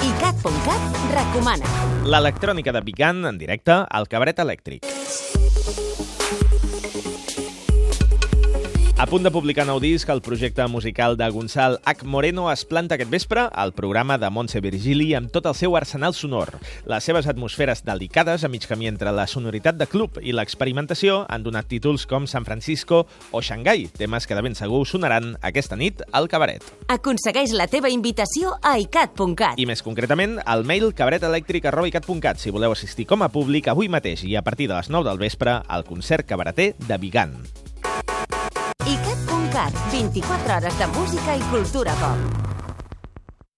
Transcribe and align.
ICAT.cat 0.00 0.80
recomana. 1.12 1.68
L'electrònica 2.08 2.72
de 2.72 2.80
Vigan 2.86 3.20
en 3.28 3.36
directe 3.42 3.74
al 3.84 4.08
cabaret 4.08 4.40
elèctric. 4.40 4.88
A 9.00 9.06
punt 9.08 9.24
de 9.24 9.30
publicar 9.32 9.64
nou 9.64 9.78
disc, 9.80 10.10
el 10.12 10.20
projecte 10.20 10.66
musical 10.68 11.14
de 11.16 11.24
Gonçal 11.32 11.78
H. 11.88 12.04
Moreno 12.04 12.50
es 12.52 12.66
planta 12.68 12.98
aquest 12.98 13.08
vespre 13.08 13.46
al 13.48 13.70
programa 13.72 14.18
de 14.20 14.28
Montse 14.28 14.60
Virgili 14.60 15.14
amb 15.16 15.30
tot 15.32 15.46
el 15.48 15.54
seu 15.56 15.72
arsenal 15.78 16.12
sonor. 16.12 16.52
Les 16.84 17.08
seves 17.08 17.24
atmosferes 17.24 17.80
delicades 17.86 18.44
a 18.44 18.50
mig 18.52 18.66
camí 18.68 18.90
entre 18.90 19.14
la 19.16 19.24
sonoritat 19.24 19.78
de 19.80 19.86
club 19.88 20.18
i 20.20 20.34
l'experimentació 20.36 21.22
han 21.32 21.46
donat 21.46 21.70
títols 21.70 22.04
com 22.04 22.26
San 22.28 22.44
Francisco 22.44 23.06
o 23.32 23.40
Xangai, 23.40 23.86
temes 23.96 24.28
que 24.28 24.36
de 24.36 24.44
ben 24.44 24.58
segur 24.58 24.82
sonaran 24.84 25.32
aquesta 25.40 25.80
nit 25.80 26.04
al 26.12 26.28
cabaret. 26.28 26.60
Aconsegueix 26.92 27.56
la 27.56 27.70
teva 27.72 27.88
invitació 27.88 28.52
a 28.60 28.76
ICAT.cat. 28.84 29.56
I 29.56 29.64
més 29.64 29.80
concretament, 29.80 30.36
al 30.44 30.68
mail 30.68 30.90
cabaretelèctric.cat 30.92 32.36
si 32.36 32.52
voleu 32.52 32.76
assistir 32.76 33.08
com 33.08 33.24
a 33.24 33.32
públic 33.32 33.72
avui 33.72 33.88
mateix 33.88 34.28
i 34.28 34.36
a 34.36 34.44
partir 34.44 34.68
de 34.68 34.76
les 34.76 34.92
9 34.92 35.08
del 35.08 35.24
vespre 35.24 35.56
al 35.64 35.88
concert 35.88 36.28
cabareter 36.28 36.74
de 36.84 37.00
Vigan. 37.00 37.38
ICAT.cat, 38.86 39.74
24 39.92 40.56
hores 40.56 40.78
de 40.78 40.86
música 40.86 41.36
i 41.36 41.40
cultura 41.50 41.92
pop. 42.00 42.49